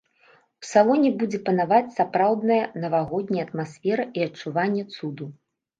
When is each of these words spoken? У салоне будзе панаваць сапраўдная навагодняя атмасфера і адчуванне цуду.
У 0.63 0.67
салоне 0.69 1.11
будзе 1.23 1.39
панаваць 1.51 1.93
сапраўдная 1.99 2.59
навагодняя 2.85 3.43
атмасфера 3.49 4.03
і 4.17 4.29
адчуванне 4.31 4.83
цуду. 4.99 5.35